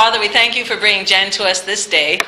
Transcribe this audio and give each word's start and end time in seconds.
Father, 0.00 0.18
we 0.18 0.28
thank 0.28 0.56
you 0.56 0.64
for 0.64 0.78
bringing 0.78 1.04
Jen 1.04 1.30
to 1.32 1.44
us 1.44 1.60
this 1.60 1.86
day, 1.86 2.22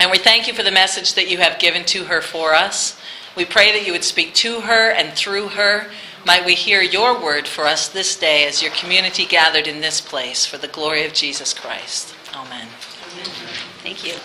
and 0.00 0.10
we 0.10 0.18
thank 0.18 0.46
you 0.46 0.52
for 0.52 0.62
the 0.62 0.70
message 0.70 1.14
that 1.14 1.30
you 1.30 1.38
have 1.38 1.58
given 1.58 1.82
to 1.86 2.04
her 2.04 2.20
for 2.20 2.52
us. 2.52 3.00
We 3.34 3.46
pray 3.46 3.72
that 3.72 3.86
you 3.86 3.92
would 3.92 4.04
speak 4.04 4.34
to 4.34 4.60
her 4.60 4.90
and 4.90 5.14
through 5.14 5.48
her. 5.48 5.86
Might 6.26 6.44
we 6.44 6.54
hear 6.54 6.82
your 6.82 7.18
word 7.18 7.48
for 7.48 7.64
us 7.64 7.88
this 7.88 8.18
day 8.18 8.46
as 8.46 8.60
your 8.60 8.72
community 8.72 9.24
gathered 9.24 9.66
in 9.66 9.80
this 9.80 10.02
place 10.02 10.44
for 10.44 10.58
the 10.58 10.68
glory 10.68 11.06
of 11.06 11.14
Jesus 11.14 11.54
Christ. 11.54 12.14
Amen. 12.34 12.68
Thank 13.82 14.04
you. 14.04 14.16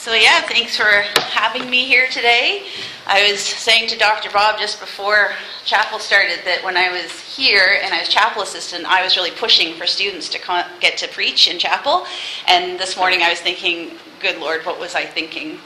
So, 0.00 0.14
yeah, 0.14 0.40
thanks 0.40 0.78
for 0.78 1.02
having 1.28 1.68
me 1.68 1.84
here 1.84 2.08
today. 2.08 2.64
I 3.06 3.30
was 3.30 3.38
saying 3.38 3.90
to 3.90 3.98
Dr. 3.98 4.30
Bob 4.30 4.58
just 4.58 4.80
before 4.80 5.32
chapel 5.66 5.98
started 5.98 6.38
that 6.46 6.64
when 6.64 6.74
I 6.74 6.90
was 6.90 7.10
here 7.20 7.78
and 7.82 7.92
I 7.92 7.98
was 7.98 8.08
chapel 8.08 8.40
assistant, 8.40 8.86
I 8.86 9.04
was 9.04 9.18
really 9.18 9.30
pushing 9.30 9.74
for 9.74 9.86
students 9.86 10.30
to 10.30 10.38
get 10.80 10.96
to 10.96 11.08
preach 11.08 11.50
in 11.50 11.58
chapel. 11.58 12.06
And 12.48 12.80
this 12.80 12.96
morning 12.96 13.20
I 13.20 13.28
was 13.28 13.40
thinking, 13.40 13.90
good 14.20 14.38
Lord, 14.38 14.64
what 14.64 14.80
was 14.80 14.94
I 14.94 15.04
thinking? 15.04 15.58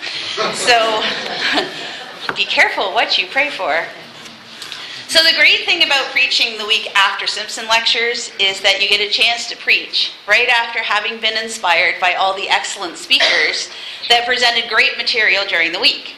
so, 0.55 1.01
be 2.35 2.45
careful 2.45 2.93
what 2.93 3.17
you 3.17 3.29
pray 3.29 3.51
for. 3.51 3.87
So, 5.15 5.23
the 5.23 5.39
great 5.39 5.65
thing 5.65 5.85
about 5.85 6.11
preaching 6.11 6.59
the 6.59 6.67
week 6.67 6.91
after 6.97 7.29
Simpson 7.29 7.69
lectures 7.69 8.33
is 8.41 8.61
that 8.63 8.83
you 8.83 8.89
get 8.89 9.01
a 9.01 9.09
chance 9.09 9.49
to 9.49 9.57
preach 9.57 10.11
right 10.27 10.49
after 10.49 10.81
having 10.81 11.21
been 11.21 11.39
inspired 11.39 12.01
by 12.01 12.15
all 12.15 12.35
the 12.35 12.49
excellent 12.49 12.99
speakers 12.99 13.71
that 14.09 14.27
presented 14.27 14.69
great 14.69 14.97
material 14.97 15.45
during 15.49 15.71
the 15.71 15.79
week. 15.79 16.17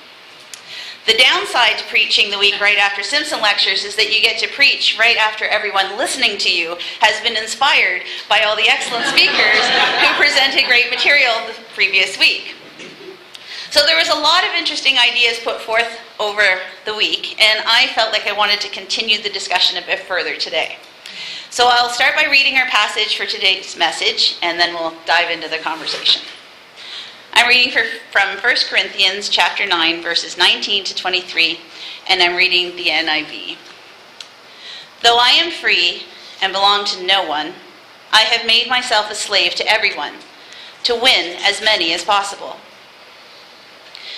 The 1.05 1.13
downside 1.13 1.77
to 1.77 1.85
preaching 1.91 2.31
the 2.31 2.39
week 2.39 2.59
right 2.59 2.79
after 2.79 3.03
Simpson 3.03 3.43
lectures 3.43 3.85
is 3.85 3.97
that 3.97 4.17
you 4.17 4.23
get 4.23 4.41
to 4.41 4.49
preach 4.49 4.97
right 4.99 5.19
after 5.19 5.45
everyone 5.45 5.99
listening 5.99 6.39
to 6.39 6.51
you 6.51 6.79
has 7.01 7.21
been 7.21 7.37
inspired 7.37 8.01
by 8.31 8.45
all 8.49 8.57
the 8.57 8.67
excellent 8.67 9.05
speakers 9.13 9.61
who 10.01 10.09
presented 10.17 10.65
great 10.65 10.89
material 10.89 11.35
the 11.47 11.55
previous 11.75 12.19
week. 12.19 12.56
So 13.71 13.85
there 13.85 13.97
was 13.97 14.09
a 14.09 14.15
lot 14.15 14.45
of 14.45 14.51
interesting 14.57 14.97
ideas 14.99 15.41
put 15.43 15.61
forth 15.61 16.01
over 16.21 16.43
the 16.85 16.95
week, 16.95 17.41
and 17.43 17.63
I 17.67 17.89
felt 17.89 18.13
like 18.13 18.27
I 18.27 18.33
wanted 18.33 18.61
to 18.61 18.69
continue 18.69 19.21
the 19.21 19.29
discussion 19.29 19.83
a 19.83 19.87
bit 19.87 20.01
further 20.01 20.37
today. 20.37 20.79
So 21.51 21.69
I'll 21.71 21.89
start 21.89 22.15
by 22.15 22.31
reading 22.31 22.57
our 22.57 22.67
passage 22.67 23.17
for 23.17 23.27
today's 23.27 23.77
message, 23.77 24.37
and 24.43 24.59
then 24.59 24.75
we'll 24.75 24.95
dive 25.05 25.31
into 25.31 25.49
the 25.49 25.59
conversation. 25.59 26.23
I'm 27.33 27.49
reading 27.49 27.73
for, 27.73 27.83
from 28.13 28.39
1 28.39 28.57
Corinthians 28.69 29.29
chapter 29.29 29.67
9, 29.67 30.01
verses 30.03 30.39
19 30.39 30.85
to 30.85 30.95
23, 30.95 31.61
and 32.09 32.23
I'm 32.23 32.37
reading 32.37 32.77
the 32.77 32.87
NIV. 32.87 33.57
Though 35.03 35.19
I 35.19 35.31
am 35.31 35.51
free 35.51 36.05
and 36.41 36.53
belong 36.53 36.85
to 36.87 37.05
no 37.05 37.27
one, 37.27 37.53
I 38.13 38.23
have 38.23 38.47
made 38.47 38.69
myself 38.69 39.11
a 39.11 39.15
slave 39.15 39.55
to 39.57 39.71
everyone, 39.71 40.15
to 40.85 40.95
win 40.95 41.37
as 41.43 41.63
many 41.63 41.93
as 41.93 42.05
possible. 42.05 42.57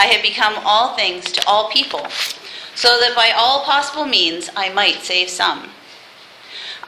I 0.00 0.06
have 0.06 0.22
become 0.22 0.54
all 0.64 0.96
things 0.96 1.30
to 1.30 1.46
all 1.46 1.68
people, 1.68 2.08
so 2.74 2.98
that 3.00 3.12
by 3.14 3.32
all 3.36 3.64
possible 3.64 4.06
means 4.06 4.48
I 4.56 4.70
might 4.70 5.02
save 5.02 5.28
some. 5.28 5.68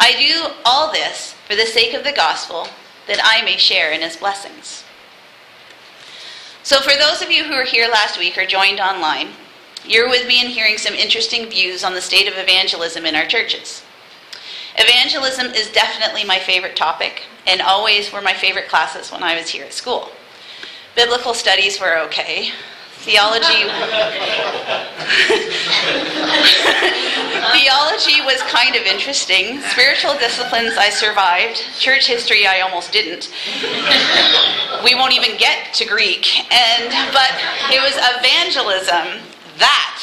I 0.00 0.12
do 0.12 0.54
all 0.64 0.90
this 0.90 1.34
for 1.46 1.54
the 1.54 1.66
sake 1.66 1.92
of 1.92 2.04
the 2.04 2.12
gospel, 2.12 2.68
that 3.06 3.20
I 3.22 3.44
may 3.44 3.58
share 3.58 3.92
in 3.92 4.00
his 4.00 4.16
blessings. 4.16 4.84
So, 6.62 6.80
for 6.80 6.96
those 6.96 7.20
of 7.20 7.30
you 7.30 7.44
who 7.44 7.54
were 7.54 7.64
here 7.64 7.86
last 7.86 8.18
week 8.18 8.38
or 8.38 8.46
joined 8.46 8.80
online, 8.80 9.32
you're 9.84 10.08
with 10.08 10.26
me 10.26 10.40
in 10.40 10.46
hearing 10.46 10.78
some 10.78 10.94
interesting 10.94 11.50
views 11.50 11.84
on 11.84 11.92
the 11.92 12.00
state 12.00 12.28
of 12.28 12.38
evangelism 12.38 13.04
in 13.04 13.14
our 13.14 13.26
churches. 13.26 13.82
Evangelism 14.78 15.48
is 15.48 15.70
definitely 15.70 16.24
my 16.24 16.38
favorite 16.38 16.76
topic, 16.76 17.24
and 17.46 17.60
always 17.60 18.10
were 18.10 18.22
my 18.22 18.32
favorite 18.32 18.70
classes 18.70 19.12
when 19.12 19.22
I 19.22 19.36
was 19.36 19.50
here 19.50 19.66
at 19.66 19.74
school. 19.74 20.08
Biblical 20.96 21.34
studies 21.34 21.78
were 21.78 21.98
okay, 22.06 22.52
Theology 23.02 23.66
Theology 27.52 28.20
was 28.22 28.40
kind 28.42 28.76
of 28.76 28.82
interesting. 28.82 29.60
Spiritual 29.62 30.16
disciplines 30.18 30.78
I 30.78 30.88
survived. 30.90 31.56
Church 31.78 32.06
history 32.06 32.46
I 32.46 32.60
almost 32.60 32.92
didn't. 32.92 33.30
We 34.84 34.94
won't 34.94 35.12
even 35.12 35.36
get 35.36 35.74
to 35.74 35.84
Greek. 35.84 36.26
And 36.52 36.94
but 37.12 37.34
it 37.70 37.82
was 37.82 37.98
evangelism 38.16 39.26
that 39.58 39.98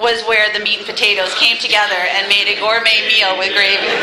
was 0.00 0.22
where 0.24 0.52
the 0.52 0.60
meat 0.60 0.78
and 0.78 0.86
potatoes 0.86 1.34
came 1.36 1.56
together 1.58 1.94
and 1.94 2.28
made 2.28 2.48
a 2.48 2.60
gourmet 2.60 3.06
meal 3.08 3.38
with 3.38 3.52
gravy. 3.54 3.88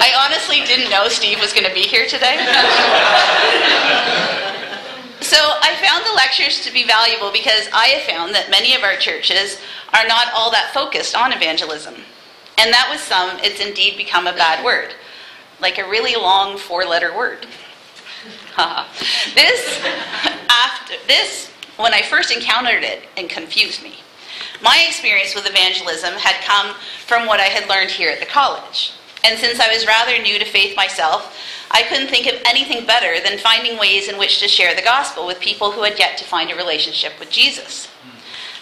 I 0.00 0.12
honestly 0.30 0.64
didn't 0.64 0.90
know 0.90 1.08
Steve 1.08 1.40
was 1.40 1.52
going 1.52 1.66
to 1.66 1.74
be 1.74 1.82
here 1.82 2.06
today. 2.06 2.36
so 5.20 5.36
I 5.60 5.74
found 5.82 6.06
the 6.06 6.14
lectures 6.14 6.60
to 6.64 6.72
be 6.72 6.86
valuable 6.86 7.32
because 7.32 7.68
I 7.72 7.86
have 7.86 8.02
found 8.04 8.32
that 8.36 8.48
many 8.48 8.76
of 8.76 8.84
our 8.84 8.94
churches 8.94 9.60
are 9.92 10.06
not 10.06 10.28
all 10.32 10.52
that 10.52 10.72
focused 10.72 11.16
on 11.16 11.32
evangelism. 11.32 11.94
And 12.58 12.72
that 12.72 12.88
with 12.92 13.00
some, 13.00 13.38
it's 13.42 13.60
indeed 13.60 13.96
become 13.96 14.28
a 14.28 14.32
bad 14.32 14.64
word, 14.64 14.94
like 15.60 15.78
a 15.78 15.90
really 15.90 16.14
long 16.14 16.56
four 16.56 16.84
letter 16.84 17.16
word. 17.16 17.48
this, 19.34 19.84
after, 20.48 20.94
this, 21.08 21.50
when 21.76 21.92
I 21.92 22.02
first 22.02 22.30
encountered 22.30 22.84
it, 22.84 23.02
and 23.16 23.28
confused 23.28 23.82
me. 23.82 23.94
My 24.62 24.84
experience 24.86 25.34
with 25.34 25.48
evangelism 25.48 26.14
had 26.14 26.44
come 26.44 26.76
from 27.04 27.26
what 27.26 27.40
I 27.40 27.46
had 27.46 27.68
learned 27.68 27.90
here 27.90 28.12
at 28.12 28.20
the 28.20 28.26
college. 28.26 28.92
And 29.24 29.38
since 29.38 29.60
I 29.60 29.72
was 29.72 29.86
rather 29.86 30.20
new 30.20 30.38
to 30.38 30.44
faith 30.44 30.76
myself, 30.76 31.36
I 31.70 31.82
couldn't 31.84 32.08
think 32.08 32.26
of 32.26 32.40
anything 32.44 32.86
better 32.86 33.20
than 33.20 33.38
finding 33.38 33.78
ways 33.78 34.08
in 34.08 34.18
which 34.18 34.40
to 34.40 34.48
share 34.48 34.74
the 34.74 34.82
gospel 34.82 35.26
with 35.26 35.40
people 35.40 35.72
who 35.72 35.82
had 35.82 35.98
yet 35.98 36.18
to 36.18 36.24
find 36.24 36.50
a 36.50 36.56
relationship 36.56 37.12
with 37.20 37.30
Jesus. 37.30 37.88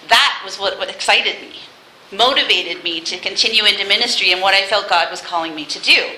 That 0.08 0.42
was 0.44 0.58
what, 0.58 0.90
excited 0.90 1.40
me, 1.40 1.60
motivated 2.12 2.82
me 2.82 3.00
to 3.02 3.18
continue 3.18 3.64
into 3.64 3.86
ministry 3.86 4.32
and 4.32 4.42
what 4.42 4.54
I 4.54 4.66
felt 4.66 4.88
God 4.88 5.10
was 5.10 5.20
calling 5.20 5.54
me 5.54 5.64
to 5.66 5.78
do. 5.80 6.10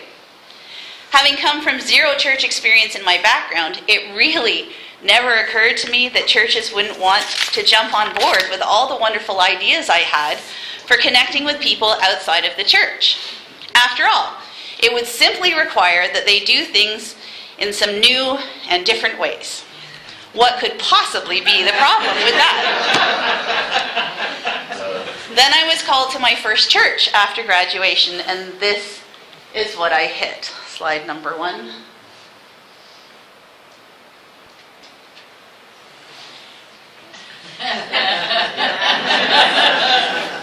Having 1.10 1.36
come 1.36 1.60
from 1.60 1.80
zero 1.80 2.14
church 2.16 2.44
experience 2.44 2.94
in 2.94 3.04
my 3.04 3.20
background, 3.22 3.82
it 3.88 4.16
really 4.16 4.70
never 5.02 5.34
occurred 5.34 5.76
to 5.78 5.90
me 5.90 6.08
that 6.10 6.26
churches 6.26 6.72
wouldn't 6.72 7.00
want 7.00 7.24
to 7.52 7.64
jump 7.64 7.94
on 7.94 8.14
board 8.14 8.44
with 8.50 8.62
all 8.64 8.88
the 8.88 9.00
wonderful 9.00 9.40
ideas 9.40 9.88
I 9.88 9.98
had 9.98 10.38
for 10.86 10.96
connecting 10.96 11.44
with 11.44 11.60
people 11.60 11.94
outside 12.02 12.44
of 12.44 12.56
the 12.56 12.64
church. 12.64 13.18
After 13.80 14.06
all, 14.06 14.34
it 14.78 14.92
would 14.92 15.06
simply 15.06 15.54
require 15.54 16.06
that 16.12 16.26
they 16.26 16.40
do 16.40 16.64
things 16.64 17.16
in 17.58 17.72
some 17.72 17.98
new 17.98 18.38
and 18.68 18.84
different 18.84 19.18
ways. 19.18 19.64
What 20.34 20.60
could 20.60 20.78
possibly 20.78 21.40
be 21.40 21.64
the 21.64 21.72
problem 21.72 22.14
with 22.16 22.34
that? 22.34 23.56
then 25.34 25.52
I 25.54 25.66
was 25.66 25.82
called 25.82 26.12
to 26.12 26.18
my 26.18 26.34
first 26.34 26.68
church 26.68 27.10
after 27.14 27.42
graduation, 27.42 28.20
and 28.20 28.52
this 28.60 29.00
is 29.54 29.74
what 29.76 29.92
I 29.92 30.04
hit. 30.04 30.52
Slide 30.68 31.06
number 31.06 31.38
one. 31.38 31.70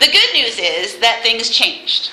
The 0.00 0.06
good 0.06 0.29
news 0.40 0.58
is 0.58 0.98
that 0.98 1.22
things 1.22 1.50
changed. 1.50 2.10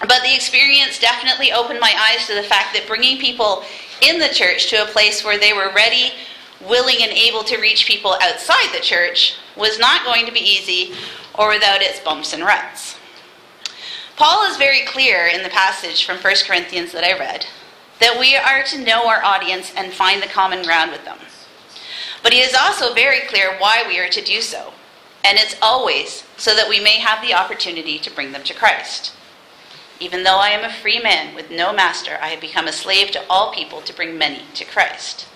But 0.00 0.22
the 0.22 0.34
experience 0.34 0.98
definitely 0.98 1.52
opened 1.52 1.80
my 1.80 1.92
eyes 1.96 2.26
to 2.26 2.34
the 2.34 2.42
fact 2.42 2.74
that 2.74 2.86
bringing 2.86 3.18
people 3.18 3.64
in 4.02 4.18
the 4.18 4.28
church 4.28 4.68
to 4.70 4.82
a 4.82 4.92
place 4.92 5.24
where 5.24 5.38
they 5.38 5.52
were 5.52 5.72
ready, 5.74 6.12
willing, 6.60 6.96
and 7.00 7.12
able 7.12 7.42
to 7.44 7.60
reach 7.60 7.86
people 7.86 8.16
outside 8.22 8.74
the 8.74 8.80
church 8.80 9.36
was 9.56 9.78
not 9.78 10.04
going 10.04 10.26
to 10.26 10.32
be 10.32 10.40
easy 10.40 10.94
or 11.38 11.48
without 11.48 11.80
its 11.82 12.00
bumps 12.00 12.34
and 12.34 12.42
ruts. 12.42 12.96
Paul 14.16 14.50
is 14.50 14.56
very 14.56 14.84
clear 14.86 15.26
in 15.26 15.42
the 15.42 15.48
passage 15.48 16.04
from 16.04 16.18
1 16.18 16.34
Corinthians 16.46 16.92
that 16.92 17.04
I 17.04 17.18
read 17.18 17.46
that 17.98 18.18
we 18.18 18.36
are 18.36 18.62
to 18.62 18.84
know 18.84 19.08
our 19.08 19.24
audience 19.24 19.72
and 19.74 19.90
find 19.92 20.22
the 20.22 20.26
common 20.26 20.62
ground 20.62 20.90
with 20.92 21.04
them. 21.06 21.18
But 22.22 22.34
he 22.34 22.40
is 22.40 22.54
also 22.54 22.92
very 22.92 23.20
clear 23.20 23.56
why 23.58 23.84
we 23.88 23.98
are 23.98 24.08
to 24.08 24.22
do 24.22 24.42
so 24.42 24.74
And 25.26 25.38
it's 25.38 25.56
always 25.60 26.25
so 26.36 26.54
that 26.54 26.68
we 26.68 26.80
may 26.80 26.98
have 26.98 27.22
the 27.22 27.34
opportunity 27.34 27.98
to 27.98 28.10
bring 28.10 28.32
them 28.32 28.42
to 28.44 28.54
Christ. 28.54 29.14
Even 29.98 30.22
though 30.22 30.38
I 30.38 30.50
am 30.50 30.64
a 30.64 30.72
free 30.72 31.00
man 31.02 31.34
with 31.34 31.50
no 31.50 31.72
master, 31.72 32.18
I 32.20 32.28
have 32.28 32.40
become 32.40 32.68
a 32.68 32.72
slave 32.72 33.10
to 33.12 33.24
all 33.30 33.52
people 33.52 33.80
to 33.80 33.94
bring 33.94 34.18
many 34.18 34.42
to 34.54 34.64
Christ. 34.64 35.26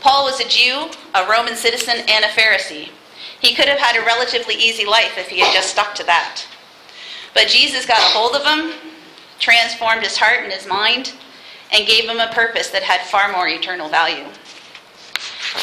Paul 0.00 0.24
was 0.24 0.40
a 0.40 0.48
Jew, 0.48 0.90
a 1.14 1.26
Roman 1.28 1.56
citizen, 1.56 2.04
and 2.08 2.24
a 2.24 2.28
Pharisee. 2.28 2.90
He 3.40 3.54
could 3.54 3.68
have 3.68 3.78
had 3.78 3.96
a 3.96 4.04
relatively 4.04 4.54
easy 4.54 4.84
life 4.84 5.16
if 5.16 5.28
he 5.28 5.40
had 5.40 5.54
just 5.54 5.70
stuck 5.70 5.94
to 5.94 6.04
that. 6.04 6.42
But 7.34 7.48
Jesus 7.48 7.86
got 7.86 7.98
a 7.98 8.16
hold 8.16 8.36
of 8.36 8.44
him, 8.44 8.74
transformed 9.38 10.02
his 10.02 10.18
heart 10.18 10.40
and 10.42 10.52
his 10.52 10.66
mind, 10.66 11.12
and 11.72 11.86
gave 11.86 12.04
him 12.04 12.20
a 12.20 12.32
purpose 12.32 12.68
that 12.68 12.82
had 12.82 13.00
far 13.08 13.32
more 13.32 13.48
eternal 13.48 13.88
value. 13.88 14.26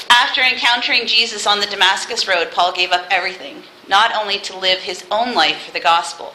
After 0.09 0.41
encountering 0.41 1.07
Jesus 1.07 1.47
on 1.47 1.59
the 1.59 1.65
Damascus 1.65 2.27
Road, 2.27 2.51
Paul 2.51 2.71
gave 2.71 2.91
up 2.91 3.07
everything, 3.09 3.63
not 3.87 4.13
only 4.13 4.39
to 4.39 4.57
live 4.57 4.79
his 4.79 5.05
own 5.09 5.33
life 5.33 5.63
for 5.63 5.71
the 5.71 5.79
gospel, 5.79 6.33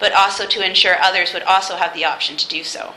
but 0.00 0.12
also 0.12 0.46
to 0.46 0.66
ensure 0.66 1.00
others 1.00 1.32
would 1.32 1.44
also 1.44 1.76
have 1.76 1.94
the 1.94 2.04
option 2.04 2.36
to 2.36 2.48
do 2.48 2.64
so. 2.64 2.94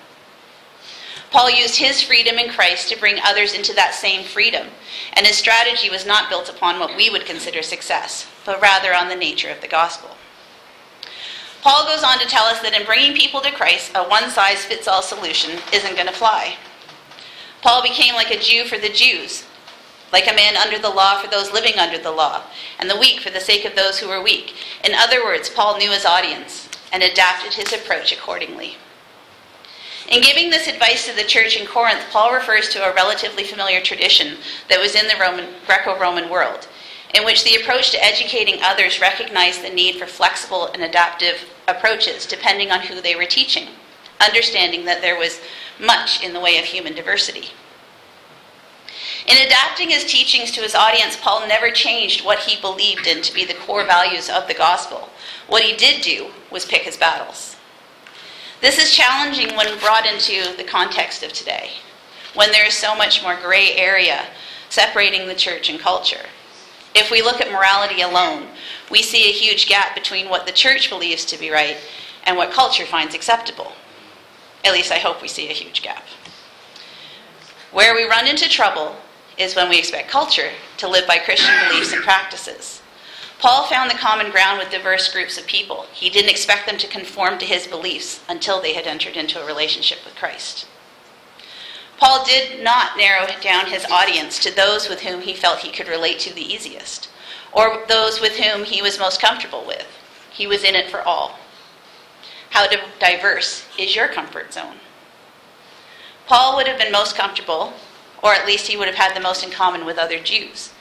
Paul 1.30 1.50
used 1.50 1.76
his 1.76 2.02
freedom 2.02 2.38
in 2.38 2.50
Christ 2.50 2.90
to 2.90 3.00
bring 3.00 3.20
others 3.20 3.54
into 3.54 3.74
that 3.74 3.94
same 3.94 4.24
freedom, 4.24 4.68
and 5.14 5.28
his 5.28 5.38
strategy 5.38 5.90
was 5.90 6.06
not 6.06 6.30
built 6.30 6.50
upon 6.50 6.80
what 6.80 6.96
we 6.96 7.10
would 7.10 7.26
consider 7.26 7.62
success, 7.62 8.28
but 8.46 8.62
rather 8.62 8.96
on 8.96 9.10
the 9.10 9.16
nature 9.16 9.50
of 9.50 9.62
the 9.62 9.68
gospel. 9.68 10.12
Paul 11.62 11.86
goes 11.88 12.04
on 12.04 12.20
to 12.20 12.28
tell 12.28 12.46
us 12.46 12.62
that 12.62 12.80
in 12.80 12.86
bringing 12.86 13.16
people 13.16 13.42
to 13.42 13.52
Christ, 13.52 13.92
a 13.96 14.04
one 14.04 14.30
size 14.30 14.64
fits 14.64 14.88
all 14.88 15.02
solution 15.02 15.60
isn't 15.74 15.96
going 15.96 16.08
to 16.08 16.14
fly. 16.14 16.58
Paul 17.62 17.82
became 17.82 18.14
like 18.16 18.32
a 18.32 18.40
Jew 18.40 18.66
for 18.66 18.78
the 18.78 18.90
Jews, 18.90 19.44
like 20.12 20.28
a 20.28 20.36
man 20.36 20.56
under 20.56 20.80
the 20.80 20.90
law 20.90 21.22
for 21.22 21.30
those 21.30 21.52
living 21.52 21.78
under 21.78 21.98
the 21.98 22.12
law, 22.12 22.44
and 22.80 22.90
the 22.90 22.98
weak 22.98 23.20
for 23.20 23.30
the 23.30 23.40
sake 23.40 23.66
of 23.66 23.76
those 23.76 24.00
who 24.00 24.08
were 24.08 24.22
weak. 24.22 24.56
In 24.84 24.94
other 24.94 25.24
words, 25.24 25.50
Paul 25.50 25.78
knew 25.78 25.92
his 25.92 26.06
audience 26.06 26.70
and 26.92 27.04
adapted 27.04 27.54
his 27.54 27.74
approach 27.74 28.12
accordingly. 28.12 28.78
In 30.08 30.22
giving 30.22 30.52
this 30.52 30.68
advice 30.68 31.08
to 31.08 31.16
the 31.16 31.24
church 31.24 31.58
in 31.58 31.66
Corinth, 31.66 32.06
Paul 32.12 32.32
refers 32.32 32.70
to 32.70 32.88
a 32.88 32.94
relatively 32.94 33.44
familiar 33.44 33.82
tradition 33.82 34.38
that 34.70 34.80
was 34.80 34.94
in 34.94 35.08
the 35.08 35.16
Roman, 35.20 35.48
Greco-Roman 35.66 36.30
world, 36.30 36.68
in 37.16 37.26
which 37.26 37.44
the 37.44 37.56
approach 37.56 37.92
to 37.92 38.04
educating 38.04 38.62
others 38.62 39.02
recognized 39.02 39.64
the 39.64 39.70
need 39.70 39.96
for 39.96 40.06
flexible 40.06 40.68
and 40.68 40.84
adaptive 40.84 41.50
approaches 41.68 42.28
depending 42.28 42.72
on 42.72 42.82
who 42.82 43.02
they 43.02 43.16
were 43.16 43.26
teaching, 43.26 43.70
understanding 44.22 44.86
that 44.86 45.02
there 45.02 45.18
was 45.18 45.42
much 45.80 46.24
in 46.24 46.34
the 46.34 46.40
way 46.40 46.60
of 46.60 46.66
human 46.66 46.94
diversity. 46.94 47.50
In 49.28 49.38
adapting 49.38 49.90
his 49.90 50.06
teachings 50.06 50.52
to 50.52 50.62
his 50.62 50.76
audience, 50.76 51.18
Paul 51.20 51.48
never 51.48 51.72
changed 51.72 52.24
what 52.24 52.40
he 52.40 52.62
believed 52.62 53.08
in 53.08 53.24
to 53.24 53.34
be 53.34 53.44
the 53.44 53.56
core 53.56 53.84
values 53.84 54.30
of 54.30 54.48
the 54.48 54.54
gospel. 54.54 55.10
What 55.48 55.64
he 55.64 55.76
did 55.76 56.02
do 56.02 56.28
was 56.52 56.66
pick 56.66 56.84
his 56.84 56.98
battles. 56.98 57.56
This 58.62 58.78
is 58.78 58.96
challenging 58.96 59.56
when 59.56 59.80
brought 59.80 60.06
into 60.06 60.56
the 60.58 60.64
context 60.64 61.24
of 61.24 61.34
today, 61.34 61.72
when 62.36 62.52
there 62.52 62.68
is 62.68 62.76
so 62.76 62.96
much 62.96 63.24
more 63.24 63.36
gray 63.36 63.76
area 63.76 64.28
separating 64.70 65.28
the 65.28 65.36
church 65.36 65.70
and 65.70 65.80
culture. 65.80 66.28
If 66.94 67.10
we 67.10 67.22
look 67.22 67.42
at 67.42 67.52
morality 67.52 68.02
alone, 68.02 68.48
we 68.92 69.02
see 69.02 69.28
a 69.28 69.34
huge 69.34 69.68
gap 69.68 69.96
between 69.96 70.30
what 70.30 70.46
the 70.46 70.52
church 70.52 70.90
believes 70.90 71.26
to 71.26 71.38
be 71.38 71.50
right 71.50 71.78
and 72.24 72.38
what 72.38 72.52
culture 72.52 72.86
finds 72.86 73.16
acceptable. 73.16 73.74
At 74.64 74.74
least 74.74 74.92
I 74.92 75.00
hope 75.00 75.22
we 75.22 75.28
see 75.28 75.50
a 75.50 75.54
huge 75.54 75.82
gap. 75.82 76.06
Where 77.72 77.94
we 77.94 78.06
run 78.06 78.28
into 78.28 78.48
trouble 78.48 78.96
is 79.38 79.56
when 79.56 79.70
we 79.70 79.78
expect 79.78 80.10
culture 80.10 80.52
to 80.78 80.88
live 80.88 81.08
by 81.08 81.18
Christian 81.18 81.54
beliefs 81.68 81.94
and 81.94 82.04
practices. 82.04 82.82
Paul 83.40 83.68
found 83.68 83.92
the 83.92 83.96
common 83.96 84.32
ground 84.32 84.60
with 84.60 84.72
diverse 84.72 85.12
groups 85.12 85.38
of 85.38 85.46
people. 85.46 85.88
He 85.92 86.10
didn't 86.10 86.30
expect 86.30 86.68
them 86.68 86.78
to 86.78 86.88
conform 86.88 87.38
to 87.38 87.46
his 87.46 87.68
beliefs 87.68 88.22
until 88.30 88.62
they 88.62 88.74
had 88.74 88.88
entered 88.88 89.18
into 89.18 89.42
a 89.42 89.46
relationship 89.46 90.00
with 90.06 90.16
Christ. 90.16 90.66
Paul 91.98 92.26
did 92.26 92.64
not 92.64 92.98
narrow 92.98 93.28
down 93.42 93.68
his 93.68 93.86
audience 93.86 94.40
to 94.40 94.56
those 94.56 94.90
with 94.90 95.02
whom 95.02 95.22
he 95.22 95.34
felt 95.34 95.60
he 95.60 95.72
could 95.72 95.88
relate 95.88 96.20
to 96.20 96.34
the 96.34 96.42
easiest, 96.42 97.10
or 97.52 97.86
those 97.88 98.20
with 98.20 98.38
whom 98.38 98.64
he 98.66 98.82
was 98.82 99.00
most 99.00 99.22
comfortable 99.22 99.66
with. 99.66 99.88
He 100.32 100.48
was 100.48 100.64
in 100.64 100.76
it 100.76 100.90
for 100.90 101.02
all. 101.02 101.40
How 102.50 102.68
diverse 103.00 103.66
is 103.78 103.96
your 103.96 104.08
comfort 104.08 104.54
zone? 104.54 104.76
Paul 106.26 106.56
would 106.56 106.68
have 106.68 106.80
been 106.80 106.92
most 106.92 107.16
comfortable, 107.16 107.74
or 108.26 108.34
at 108.34 108.48
least 108.48 108.66
he 108.66 108.76
would 108.76 108.88
have 108.88 108.98
had 108.98 109.16
the 109.16 109.22
most 109.22 109.44
in 109.44 109.52
common 109.52 109.86
with 109.86 110.00
other 110.00 110.20
Jews. 110.20 110.74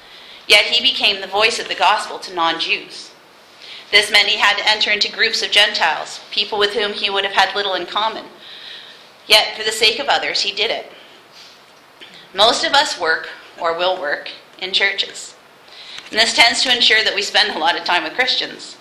Yet 0.49 0.65
he 0.65 0.83
became 0.83 1.21
the 1.21 1.27
voice 1.27 1.59
of 1.59 1.69
the 1.69 1.75
gospel 1.75 2.19
to 2.21 2.35
non 2.35 2.59
Jews. 2.59 3.11
This 3.91 4.11
meant 4.11 4.29
he 4.29 4.39
had 4.39 4.57
to 4.57 4.67
enter 4.67 4.91
into 4.91 5.13
groups 5.13 5.43
of 5.43 5.51
Gentiles, 5.51 6.21
people 6.31 6.59
with 6.59 6.73
whom 6.73 6.95
he 6.95 7.11
would 7.11 7.23
have 7.25 7.35
had 7.35 7.55
little 7.55 7.75
in 7.75 7.85
common. 7.85 8.25
Yet, 9.27 9.57
for 9.57 9.63
the 9.63 9.73
sake 9.73 9.99
of 9.99 10.09
others, 10.09 10.41
he 10.41 10.53
did 10.53 10.71
it. 10.71 10.91
Most 12.35 12.65
of 12.65 12.73
us 12.73 12.99
work, 12.99 13.29
or 13.61 13.77
will 13.77 14.01
work, 14.01 14.31
in 14.59 14.73
churches. 14.73 15.37
And 16.11 16.19
this 16.19 16.35
tends 16.35 16.63
to 16.63 16.75
ensure 16.75 17.05
that 17.05 17.15
we 17.15 17.23
spend 17.23 17.55
a 17.55 17.59
lot 17.59 17.79
of 17.79 17.85
time 17.85 18.05
with 18.05 18.15
Christians. 18.15 18.79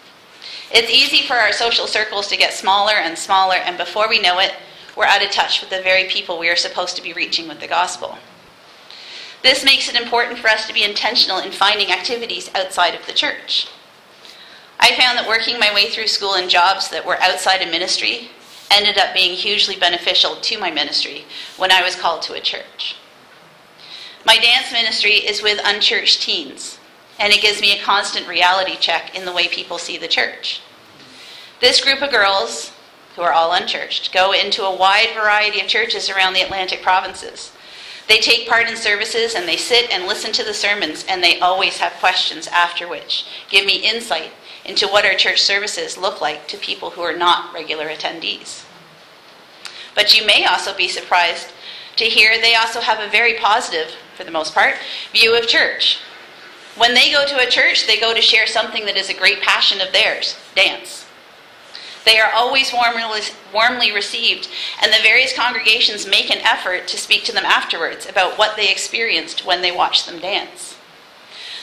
It's 0.72 0.90
easy 0.90 1.28
for 1.28 1.36
our 1.36 1.52
social 1.52 1.86
circles 1.86 2.28
to 2.30 2.38
get 2.38 2.54
smaller 2.54 2.94
and 2.94 3.18
smaller, 3.18 3.56
and 3.56 3.78
before 3.78 4.08
we 4.08 4.22
know 4.22 4.40
it, 4.40 4.54
we're 4.96 5.06
out 5.06 5.24
of 5.24 5.32
touch 5.32 5.60
with 5.60 5.70
the 5.70 5.82
very 5.82 6.06
people 6.06 6.40
we 6.40 6.50
are 6.50 6.56
supposed 6.56 6.96
to 6.96 7.04
be 7.04 7.12
reaching 7.12 7.50
with 7.50 7.60
the 7.60 7.68
gospel. 7.68 8.18
This 9.44 9.66
makes 9.66 9.90
it 9.90 10.02
important 10.02 10.40
for 10.40 10.48
us 10.48 10.66
to 10.68 10.74
be 10.74 10.84
intentional 10.84 11.40
in 11.40 11.52
finding 11.52 11.92
activities 11.92 12.50
outside 12.56 12.96
of 12.96 13.06
the 13.06 13.14
church. 13.14 13.68
I 14.80 14.96
found 14.96 15.18
that 15.18 15.28
working 15.28 15.60
my 15.60 15.74
way 15.74 15.90
through 15.90 16.08
school 16.08 16.34
and 16.36 16.50
jobs 16.50 16.90
that 16.90 17.06
were 17.06 17.22
outside 17.22 17.62
of 17.62 17.70
ministry 17.70 18.30
ended 18.72 18.98
up 18.98 19.14
being 19.14 19.36
hugely 19.36 19.76
beneficial 19.76 20.38
to 20.38 20.58
my 20.58 20.72
ministry 20.72 21.26
when 21.58 21.72
I 21.72 21.84
was 21.84 21.96
called 21.96 22.22
to 22.24 22.34
a 22.34 22.42
church. 22.42 22.96
My 24.26 24.38
dance 24.38 24.72
ministry 24.72 25.16
is 25.16 25.44
with 25.44 25.60
unchurched 25.64 26.22
teens, 26.22 26.80
and 27.20 27.34
it 27.34 27.42
gives 27.42 27.60
me 27.60 27.78
a 27.78 27.84
constant 27.84 28.28
reality 28.28 28.78
check 28.80 29.14
in 29.16 29.26
the 29.26 29.34
way 29.34 29.50
people 29.50 29.78
see 29.78 29.98
the 29.98 30.08
church. 30.08 30.62
This 31.60 31.82
group 31.82 32.02
of 32.02 32.12
girls, 32.12 32.72
who 33.16 33.22
are 33.22 33.34
all 33.34 33.52
unchurched, 33.52 34.14
go 34.14 34.32
into 34.32 34.64
a 34.64 34.76
wide 34.76 35.10
variety 35.14 35.60
of 35.60 35.68
churches 35.68 36.10
around 36.10 36.34
the 36.34 36.42
Atlantic 36.42 36.82
provinces. 36.82 37.52
They 38.08 38.20
take 38.20 38.50
part 38.50 38.68
in 38.68 38.76
services 38.76 39.34
and 39.34 39.48
they 39.48 39.58
sit 39.58 39.90
and 39.92 40.06
listen 40.06 40.32
to 40.34 40.44
the 40.44 40.54
sermons, 40.54 41.06
and 41.08 41.24
they 41.24 41.40
always 41.40 41.78
have 41.78 41.94
questions 41.94 42.48
after 42.48 42.88
which 42.88 43.26
give 43.50 43.66
me 43.66 43.78
insight 43.78 44.32
into 44.66 44.88
what 44.88 45.06
our 45.06 45.16
church 45.16 45.42
services 45.42 45.98
look 45.98 46.22
like 46.22 46.48
to 46.48 46.58
people 46.58 46.92
who 46.92 47.02
are 47.02 47.16
not 47.16 47.54
regular 47.54 47.88
attendees. 47.88 48.66
But 49.96 50.18
you 50.18 50.26
may 50.26 50.46
also 50.46 50.76
be 50.76 50.88
surprised 50.88 51.52
to 51.98 52.06
hear 52.06 52.40
they 52.40 52.56
also 52.56 52.82
have 52.82 53.00
a 53.00 53.12
very 53.12 53.36
positive, 53.36 53.96
for 54.16 54.24
the 54.24 54.32
most 54.32 54.54
part, 54.54 54.76
view 55.12 55.38
of 55.38 55.48
church. 55.48 56.00
When 56.76 56.96
they 56.96 57.12
go 57.12 57.26
to 57.26 57.46
a 57.46 57.50
church, 57.50 57.86
they 57.86 58.00
go 58.00 58.14
to 58.14 58.22
share 58.22 58.48
something 58.48 58.86
that 58.86 58.98
is 58.98 59.10
a 59.10 59.14
great 59.14 59.42
passion 59.42 59.80
of 59.80 59.94
theirs 59.94 60.38
dance. 60.56 61.03
They 62.06 62.20
are 62.20 62.32
always 62.34 62.74
warmly, 62.74 63.92
received, 63.94 64.50
and 64.82 64.92
the 64.92 65.02
various 65.02 65.36
congregations 65.36 66.06
make 66.06 66.30
an 66.30 66.42
effort 66.44 66.88
to 66.90 66.98
speak 66.98 67.24
to 67.26 67.32
them 67.32 67.46
afterwards 67.46 68.06
about 68.08 68.38
what 68.38 68.58
they 68.58 68.70
experienced 68.70 69.46
when 69.46 69.62
they 69.62 69.72
watched 69.72 70.06
them 70.06 70.20
dance. 70.20 70.78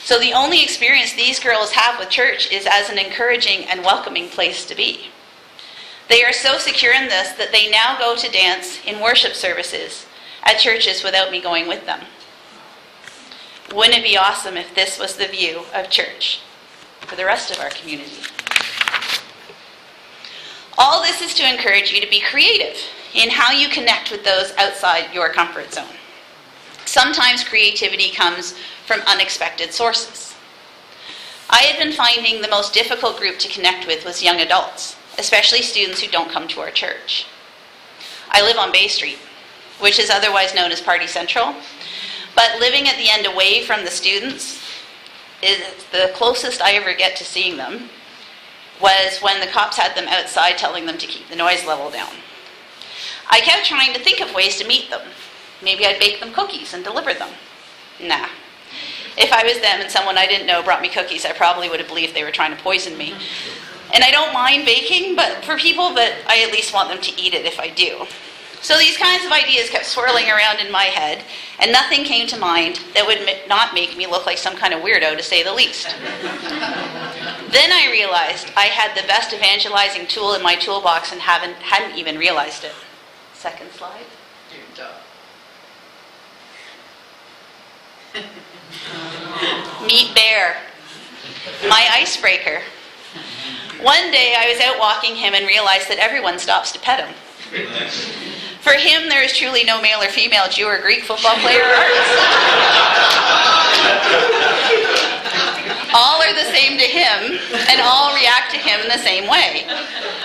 So 0.03 0.19
the 0.19 0.33
only 0.33 0.63
experience 0.63 1.13
these 1.13 1.39
girls 1.39 1.73
have 1.73 1.99
with 1.99 2.09
church 2.09 2.51
is 2.51 2.67
as 2.69 2.89
an 2.89 2.97
encouraging 2.97 3.65
and 3.65 3.81
welcoming 3.81 4.29
place 4.29 4.65
to 4.65 4.75
be. 4.75 5.11
They 6.09 6.23
are 6.23 6.33
so 6.33 6.57
secure 6.57 6.93
in 6.93 7.07
this 7.07 7.31
that 7.33 7.51
they 7.51 7.69
now 7.69 7.97
go 7.99 8.15
to 8.15 8.31
dance 8.31 8.79
in 8.85 8.99
worship 8.99 9.33
services 9.33 10.07
at 10.43 10.57
churches 10.57 11.03
without 11.03 11.31
me 11.31 11.39
going 11.39 11.67
with 11.67 11.85
them. 11.85 12.01
Wouldn't 13.73 13.99
it 13.99 14.03
be 14.03 14.17
awesome 14.17 14.57
if 14.57 14.73
this 14.73 14.97
was 14.99 15.15
the 15.15 15.27
view 15.27 15.61
of 15.73 15.89
church 15.89 16.41
for 17.01 17.15
the 17.15 17.25
rest 17.25 17.51
of 17.51 17.59
our 17.59 17.69
community? 17.69 18.23
All 20.83 21.03
this 21.03 21.21
is 21.21 21.35
to 21.35 21.47
encourage 21.47 21.91
you 21.91 22.01
to 22.01 22.09
be 22.09 22.19
creative 22.19 22.75
in 23.13 23.29
how 23.29 23.51
you 23.51 23.69
connect 23.69 24.09
with 24.09 24.23
those 24.23 24.51
outside 24.57 25.13
your 25.13 25.31
comfort 25.31 25.71
zone. 25.71 25.93
Sometimes 26.85 27.43
creativity 27.43 28.09
comes 28.09 28.57
from 28.87 29.01
unexpected 29.01 29.73
sources. 29.73 30.33
I 31.51 31.61
had 31.61 31.77
been 31.77 31.93
finding 31.93 32.41
the 32.41 32.47
most 32.47 32.73
difficult 32.73 33.19
group 33.19 33.37
to 33.39 33.53
connect 33.53 33.85
with 33.85 34.05
was 34.05 34.23
young 34.23 34.41
adults, 34.41 34.95
especially 35.19 35.61
students 35.61 36.01
who 36.01 36.09
don't 36.09 36.31
come 36.31 36.47
to 36.47 36.61
our 36.61 36.71
church. 36.71 37.27
I 38.29 38.41
live 38.41 38.57
on 38.57 38.71
Bay 38.71 38.87
Street, 38.87 39.19
which 39.79 39.99
is 39.99 40.09
otherwise 40.09 40.55
known 40.55 40.71
as 40.71 40.81
Party 40.81 41.05
Central, 41.05 41.53
but 42.35 42.59
living 42.59 42.87
at 42.87 42.97
the 42.97 43.11
end 43.11 43.27
away 43.27 43.63
from 43.65 43.85
the 43.85 43.91
students 43.91 44.59
is 45.43 45.59
the 45.91 46.11
closest 46.15 46.59
I 46.59 46.71
ever 46.71 46.95
get 46.95 47.15
to 47.17 47.23
seeing 47.23 47.57
them 47.57 47.91
was 48.81 49.19
when 49.21 49.39
the 49.39 49.47
cops 49.47 49.77
had 49.77 49.95
them 49.95 50.07
outside 50.07 50.57
telling 50.57 50.85
them 50.85 50.97
to 50.97 51.07
keep 51.07 51.29
the 51.29 51.35
noise 51.35 51.65
level 51.65 51.89
down. 51.89 52.11
I 53.29 53.39
kept 53.39 53.65
trying 53.65 53.93
to 53.93 53.99
think 53.99 54.19
of 54.19 54.33
ways 54.33 54.57
to 54.57 54.67
meet 54.67 54.89
them. 54.89 55.01
Maybe 55.63 55.85
I'd 55.85 55.99
bake 55.99 56.19
them 56.19 56.33
cookies 56.33 56.73
and 56.73 56.83
deliver 56.83 57.13
them. 57.13 57.29
Nah. 58.01 58.27
If 59.17 59.31
I 59.31 59.43
was 59.43 59.59
them 59.59 59.81
and 59.81 59.91
someone 59.91 60.17
I 60.17 60.25
didn't 60.25 60.47
know 60.47 60.63
brought 60.63 60.81
me 60.81 60.89
cookies, 60.89 61.25
I 61.25 61.33
probably 61.33 61.69
would 61.69 61.79
have 61.79 61.87
believed 61.87 62.15
they 62.15 62.23
were 62.23 62.31
trying 62.31 62.55
to 62.55 62.61
poison 62.61 62.97
me. 62.97 63.13
And 63.93 64.03
I 64.03 64.11
don't 64.11 64.33
mind 64.33 64.65
baking, 64.65 65.15
but 65.15 65.43
for 65.43 65.57
people, 65.57 65.93
but 65.93 66.13
I 66.27 66.43
at 66.43 66.51
least 66.51 66.73
want 66.73 66.89
them 66.89 67.01
to 67.01 67.21
eat 67.21 67.33
it 67.33 67.45
if 67.45 67.59
I 67.59 67.69
do. 67.69 68.05
So 68.61 68.77
these 68.77 68.95
kinds 68.95 69.25
of 69.25 69.31
ideas 69.31 69.69
kept 69.71 69.85
swirling 69.85 70.29
around 70.29 70.59
in 70.59 70.71
my 70.71 70.83
head, 70.83 71.23
and 71.59 71.71
nothing 71.71 72.03
came 72.03 72.27
to 72.27 72.37
mind 72.37 72.79
that 72.93 73.07
would 73.07 73.27
not 73.49 73.73
make 73.73 73.97
me 73.97 74.05
look 74.05 74.27
like 74.27 74.37
some 74.37 74.55
kind 74.55 74.71
of 74.73 74.81
weirdo, 74.81 75.17
to 75.17 75.23
say 75.23 75.41
the 75.41 75.53
least. 75.53 75.87
then 75.89 77.71
I 77.71 77.89
realized 77.91 78.51
I 78.55 78.65
had 78.65 78.95
the 78.95 79.07
best 79.07 79.33
evangelizing 79.33 80.05
tool 80.05 80.35
in 80.35 80.43
my 80.43 80.55
toolbox 80.55 81.11
and 81.11 81.19
haven't, 81.19 81.55
hadn't 81.55 81.97
even 81.97 82.19
realized 82.19 82.63
it. 82.63 82.73
Second 83.33 83.71
slide. 83.71 84.05
Meet 89.87 90.13
Bear, 90.13 90.57
my 91.67 91.87
icebreaker. 91.93 92.61
One 93.81 94.11
day 94.11 94.35
I 94.37 94.51
was 94.51 94.61
out 94.61 94.77
walking 94.77 95.15
him 95.15 95.33
and 95.33 95.47
realized 95.47 95.89
that 95.89 95.97
everyone 95.97 96.37
stops 96.37 96.71
to 96.73 96.79
pet 96.79 97.07
him. 97.07 97.15
For 98.61 98.73
him, 98.73 99.09
there 99.09 99.23
is 99.23 99.35
truly 99.35 99.63
no 99.63 99.81
male 99.81 100.01
or 100.01 100.09
female 100.09 100.47
Jew 100.49 100.67
or 100.67 100.79
Greek 100.79 101.01
football 101.01 101.35
player 101.37 101.61
or 101.61 101.73
artist. 101.73 102.11
all 105.93 106.21
are 106.21 106.33
the 106.33 106.49
same 106.53 106.77
to 106.77 106.85
him, 106.85 107.39
and 107.69 107.81
all 107.81 108.13
react 108.15 108.51
to 108.51 108.57
him 108.57 108.79
in 108.81 108.87
the 108.87 108.99
same 108.99 109.29
way. 109.29 109.65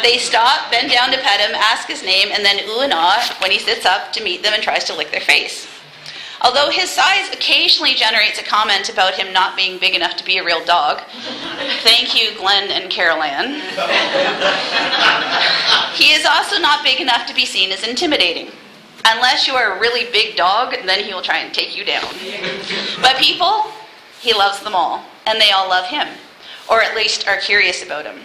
They 0.02 0.18
stop, 0.18 0.70
bend 0.70 0.90
down 0.90 1.10
to 1.12 1.18
pet 1.18 1.40
him, 1.40 1.54
ask 1.54 1.88
his 1.88 2.02
name, 2.02 2.28
and 2.32 2.44
then 2.44 2.60
ooh 2.68 2.80
and 2.80 2.92
ah 2.92 3.36
when 3.40 3.50
he 3.50 3.58
sits 3.58 3.86
up 3.86 4.12
to 4.12 4.22
meet 4.22 4.42
them 4.42 4.52
and 4.52 4.62
tries 4.62 4.84
to 4.84 4.94
lick 4.94 5.10
their 5.10 5.20
face. 5.20 5.75
Although 6.42 6.70
his 6.70 6.90
size 6.90 7.30
occasionally 7.32 7.94
generates 7.94 8.38
a 8.38 8.44
comment 8.44 8.88
about 8.88 9.14
him 9.14 9.32
not 9.32 9.56
being 9.56 9.78
big 9.78 9.94
enough 9.94 10.16
to 10.16 10.24
be 10.24 10.38
a 10.38 10.44
real 10.44 10.64
dog. 10.64 11.00
Thank 11.82 12.14
you, 12.14 12.36
Glenn 12.36 12.70
and 12.70 12.90
Carol 12.90 13.22
Ann. 13.22 13.54
he 15.94 16.12
is 16.12 16.26
also 16.26 16.58
not 16.58 16.84
big 16.84 17.00
enough 17.00 17.26
to 17.26 17.34
be 17.34 17.46
seen 17.46 17.72
as 17.72 17.86
intimidating. 17.86 18.50
Unless 19.06 19.46
you 19.46 19.54
are 19.54 19.76
a 19.76 19.80
really 19.80 20.10
big 20.10 20.36
dog, 20.36 20.74
then 20.84 21.04
he 21.04 21.14
will 21.14 21.22
try 21.22 21.38
and 21.38 21.54
take 21.54 21.76
you 21.76 21.84
down. 21.84 22.04
But 23.00 23.16
people, 23.16 23.64
he 24.20 24.34
loves 24.34 24.60
them 24.60 24.74
all, 24.74 25.04
and 25.26 25.40
they 25.40 25.52
all 25.52 25.68
love 25.68 25.86
him, 25.86 26.08
or 26.68 26.82
at 26.82 26.96
least 26.96 27.28
are 27.28 27.38
curious 27.38 27.82
about 27.84 28.04
him. 28.04 28.20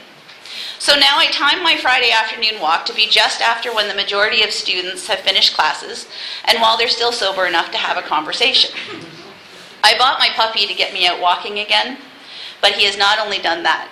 So 0.79 0.95
now 0.95 1.17
I 1.17 1.27
time 1.27 1.63
my 1.63 1.77
Friday 1.77 2.11
afternoon 2.11 2.59
walk 2.59 2.85
to 2.85 2.93
be 2.93 3.07
just 3.07 3.41
after 3.41 3.73
when 3.73 3.87
the 3.87 3.93
majority 3.93 4.43
of 4.43 4.51
students 4.51 5.07
have 5.07 5.19
finished 5.19 5.55
classes 5.55 6.07
and 6.45 6.59
while 6.59 6.77
they're 6.77 6.87
still 6.87 7.11
sober 7.11 7.45
enough 7.45 7.71
to 7.71 7.77
have 7.77 7.97
a 7.97 8.07
conversation. 8.07 8.71
I 9.83 9.97
bought 9.97 10.19
my 10.19 10.29
puppy 10.35 10.67
to 10.67 10.73
get 10.73 10.93
me 10.93 11.07
out 11.07 11.21
walking 11.21 11.59
again, 11.59 11.97
but 12.61 12.73
he 12.73 12.85
has 12.85 12.97
not 12.97 13.19
only 13.19 13.39
done 13.39 13.63
that, 13.63 13.89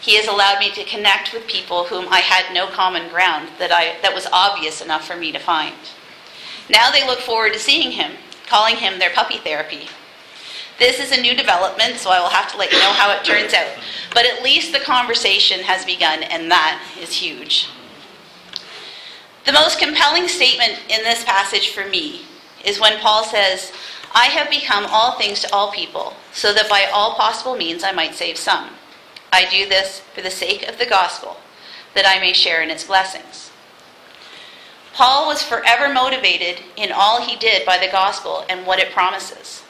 he 0.00 0.16
has 0.16 0.26
allowed 0.26 0.58
me 0.58 0.70
to 0.72 0.84
connect 0.84 1.32
with 1.32 1.46
people 1.46 1.84
whom 1.84 2.08
I 2.08 2.18
had 2.18 2.52
no 2.52 2.66
common 2.66 3.08
ground 3.08 3.48
that, 3.58 3.70
I, 3.70 4.00
that 4.02 4.14
was 4.14 4.26
obvious 4.32 4.80
enough 4.80 5.06
for 5.06 5.16
me 5.16 5.30
to 5.30 5.38
find. 5.38 5.76
Now 6.68 6.90
they 6.90 7.06
look 7.06 7.20
forward 7.20 7.52
to 7.52 7.58
seeing 7.58 7.92
him, 7.92 8.12
calling 8.48 8.76
him 8.76 8.98
their 8.98 9.10
puppy 9.10 9.38
therapy. 9.38 9.88
This 10.78 10.98
is 10.98 11.16
a 11.16 11.20
new 11.20 11.36
development, 11.36 11.96
so 11.96 12.10
I 12.10 12.20
will 12.20 12.28
have 12.28 12.50
to 12.52 12.58
let 12.58 12.72
you 12.72 12.78
know 12.78 12.92
how 12.92 13.12
it 13.12 13.24
turns 13.24 13.54
out. 13.54 13.70
But 14.14 14.26
at 14.26 14.42
least 14.42 14.72
the 14.72 14.80
conversation 14.80 15.60
has 15.60 15.84
begun, 15.84 16.22
and 16.24 16.50
that 16.50 16.82
is 17.00 17.14
huge. 17.14 17.68
The 19.44 19.52
most 19.52 19.78
compelling 19.78 20.28
statement 20.28 20.80
in 20.88 21.02
this 21.02 21.24
passage 21.24 21.70
for 21.70 21.88
me 21.88 22.22
is 22.64 22.80
when 22.80 22.98
Paul 22.98 23.24
says, 23.24 23.72
I 24.14 24.26
have 24.26 24.50
become 24.50 24.86
all 24.88 25.18
things 25.18 25.40
to 25.40 25.52
all 25.52 25.72
people, 25.72 26.14
so 26.32 26.52
that 26.54 26.68
by 26.68 26.88
all 26.92 27.14
possible 27.14 27.56
means 27.56 27.82
I 27.82 27.92
might 27.92 28.14
save 28.14 28.36
some. 28.36 28.70
I 29.32 29.48
do 29.50 29.68
this 29.68 30.00
for 30.14 30.20
the 30.20 30.30
sake 30.30 30.68
of 30.68 30.78
the 30.78 30.86
gospel, 30.86 31.38
that 31.94 32.06
I 32.06 32.20
may 32.20 32.32
share 32.32 32.62
in 32.62 32.70
its 32.70 32.84
blessings. 32.84 33.50
Paul 34.92 35.26
was 35.26 35.42
forever 35.42 35.92
motivated 35.92 36.62
in 36.76 36.92
all 36.92 37.22
he 37.22 37.36
did 37.36 37.64
by 37.64 37.78
the 37.78 37.90
gospel 37.90 38.44
and 38.48 38.66
what 38.66 38.78
it 38.78 38.92
promises. 38.92 39.62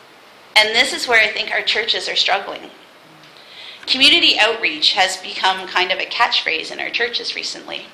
And 0.57 0.75
this 0.75 0.93
is 0.93 1.09
where 1.09 1.23
I 1.23 1.33
think 1.33 1.51
our 1.51 1.63
churches 1.63 2.09
are 2.09 2.17
struggling. 2.17 2.71
Community 3.87 4.39
outreach 4.39 4.93
has 4.93 5.17
become 5.17 5.67
kind 5.67 5.91
of 5.91 5.99
a 5.99 6.07
catchphrase 6.07 6.71
in 6.71 6.79
our 6.79 6.91
churches 6.91 7.35
recently. 7.35 7.87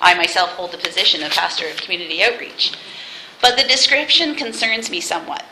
I 0.00 0.14
myself 0.14 0.50
hold 0.50 0.72
the 0.72 0.78
position 0.78 1.22
of 1.22 1.32
pastor 1.32 1.68
of 1.68 1.76
community 1.76 2.22
outreach. 2.22 2.74
But 3.40 3.56
the 3.56 3.64
description 3.64 4.34
concerns 4.34 4.90
me 4.90 5.00
somewhat. 5.00 5.44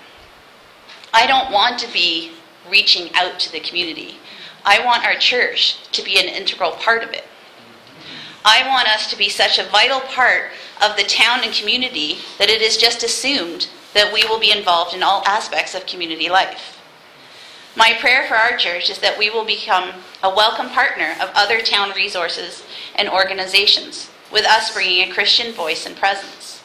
I 1.12 1.26
don't 1.26 1.52
want 1.52 1.78
to 1.80 1.92
be 1.92 2.32
reaching 2.70 3.10
out 3.14 3.38
to 3.40 3.52
the 3.52 3.60
community. 3.60 4.18
I 4.64 4.84
want 4.84 5.04
our 5.04 5.14
church 5.14 5.90
to 5.92 6.02
be 6.02 6.18
an 6.18 6.26
integral 6.26 6.72
part 6.72 7.02
of 7.02 7.10
it. 7.10 7.24
I 8.44 8.66
want 8.68 8.88
us 8.88 9.10
to 9.10 9.16
be 9.16 9.28
such 9.28 9.58
a 9.58 9.68
vital 9.70 10.00
part 10.00 10.50
of 10.82 10.96
the 10.96 11.04
town 11.04 11.40
and 11.42 11.52
community 11.52 12.18
that 12.38 12.48
it 12.48 12.62
is 12.62 12.76
just 12.76 13.02
assumed 13.02 13.68
that 13.96 14.12
we 14.12 14.22
will 14.28 14.38
be 14.38 14.52
involved 14.52 14.94
in 14.94 15.02
all 15.02 15.24
aspects 15.24 15.74
of 15.74 15.86
community 15.86 16.28
life. 16.28 16.78
My 17.74 17.96
prayer 17.98 18.28
for 18.28 18.34
our 18.34 18.54
church 18.58 18.90
is 18.90 18.98
that 18.98 19.18
we 19.18 19.30
will 19.30 19.46
become 19.46 19.90
a 20.22 20.28
welcome 20.28 20.68
partner 20.68 21.14
of 21.18 21.30
other 21.34 21.62
town 21.62 21.92
resources 21.96 22.62
and 22.94 23.08
organizations, 23.08 24.10
with 24.30 24.44
us 24.44 24.74
bringing 24.74 25.08
a 25.08 25.14
Christian 25.14 25.54
voice 25.54 25.86
and 25.86 25.96
presence. 25.96 26.62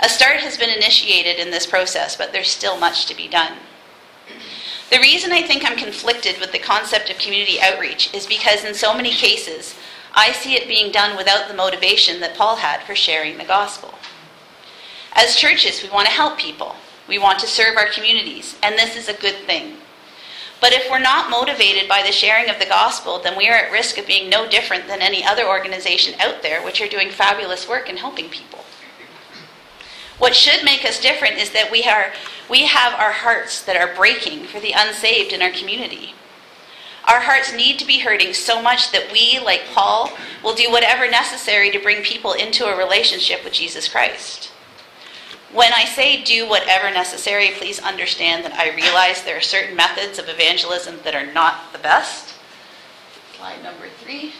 A 0.00 0.08
start 0.08 0.38
has 0.38 0.56
been 0.56 0.70
initiated 0.70 1.38
in 1.38 1.52
this 1.52 1.66
process, 1.66 2.16
but 2.16 2.32
there's 2.32 2.50
still 2.50 2.76
much 2.76 3.06
to 3.06 3.16
be 3.16 3.28
done. 3.28 3.56
The 4.90 4.98
reason 4.98 5.30
I 5.30 5.42
think 5.42 5.64
I'm 5.64 5.78
conflicted 5.78 6.40
with 6.40 6.50
the 6.50 6.58
concept 6.58 7.10
of 7.10 7.18
community 7.18 7.60
outreach 7.60 8.12
is 8.12 8.26
because 8.26 8.64
in 8.64 8.74
so 8.74 8.92
many 8.92 9.12
cases, 9.12 9.76
I 10.14 10.32
see 10.32 10.54
it 10.54 10.66
being 10.66 10.90
done 10.90 11.16
without 11.16 11.46
the 11.46 11.54
motivation 11.54 12.18
that 12.20 12.34
Paul 12.34 12.56
had 12.56 12.82
for 12.82 12.96
sharing 12.96 13.38
the 13.38 13.44
gospel. 13.44 13.94
As 15.12 15.36
churches, 15.36 15.82
we 15.82 15.90
want 15.90 16.06
to 16.06 16.12
help 16.12 16.38
people. 16.38 16.76
We 17.08 17.18
want 17.18 17.40
to 17.40 17.46
serve 17.46 17.76
our 17.76 17.88
communities, 17.88 18.56
and 18.62 18.78
this 18.78 18.96
is 18.96 19.08
a 19.08 19.20
good 19.20 19.34
thing. 19.46 19.76
But 20.60 20.72
if 20.72 20.90
we're 20.90 21.00
not 21.00 21.30
motivated 21.30 21.88
by 21.88 22.02
the 22.02 22.12
sharing 22.12 22.50
of 22.50 22.58
the 22.58 22.66
gospel, 22.66 23.18
then 23.18 23.36
we 23.36 23.48
are 23.48 23.56
at 23.56 23.72
risk 23.72 23.98
of 23.98 24.06
being 24.06 24.28
no 24.28 24.48
different 24.48 24.86
than 24.86 25.00
any 25.00 25.24
other 25.24 25.48
organization 25.48 26.20
out 26.20 26.42
there 26.42 26.62
which 26.62 26.80
are 26.80 26.88
doing 26.88 27.10
fabulous 27.10 27.68
work 27.68 27.88
in 27.88 27.96
helping 27.96 28.28
people. 28.28 28.60
What 30.18 30.36
should 30.36 30.62
make 30.64 30.84
us 30.84 31.00
different 31.00 31.38
is 31.38 31.50
that 31.52 31.72
we, 31.72 31.82
are, 31.84 32.12
we 32.50 32.66
have 32.66 32.92
our 32.92 33.10
hearts 33.10 33.62
that 33.62 33.76
are 33.76 33.94
breaking 33.94 34.44
for 34.44 34.60
the 34.60 34.74
unsaved 34.76 35.32
in 35.32 35.40
our 35.40 35.50
community. 35.50 36.14
Our 37.08 37.20
hearts 37.20 37.54
need 37.54 37.78
to 37.78 37.86
be 37.86 38.00
hurting 38.00 38.34
so 38.34 38.60
much 38.60 38.92
that 38.92 39.10
we, 39.10 39.40
like 39.42 39.62
Paul, 39.72 40.12
will 40.44 40.54
do 40.54 40.70
whatever 40.70 41.10
necessary 41.10 41.70
to 41.70 41.78
bring 41.78 42.02
people 42.02 42.34
into 42.34 42.66
a 42.66 42.76
relationship 42.76 43.42
with 43.42 43.54
Jesus 43.54 43.88
Christ. 43.88 44.52
When 45.52 45.72
I 45.72 45.84
say 45.84 46.22
do 46.22 46.48
whatever 46.48 46.92
necessary, 46.92 47.50
please 47.56 47.80
understand 47.80 48.44
that 48.44 48.54
I 48.54 48.72
realize 48.74 49.24
there 49.24 49.36
are 49.36 49.40
certain 49.40 49.74
methods 49.74 50.20
of 50.20 50.28
evangelism 50.28 51.00
that 51.02 51.16
are 51.16 51.26
not 51.26 51.72
the 51.72 51.78
best. 51.78 52.34
Slide 53.36 53.60
number 53.60 53.88
three. 54.00 54.32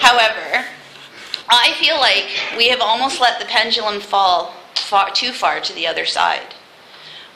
However, 0.00 0.66
I 1.48 1.72
feel 1.80 1.98
like 1.98 2.26
we 2.58 2.68
have 2.68 2.80
almost 2.82 3.22
let 3.22 3.40
the 3.40 3.46
pendulum 3.46 4.00
fall 4.00 4.54
far, 4.74 5.10
too 5.12 5.32
far 5.32 5.60
to 5.60 5.72
the 5.72 5.86
other 5.86 6.04
side. 6.04 6.54